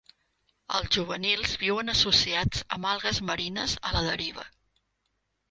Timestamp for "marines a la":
3.29-4.03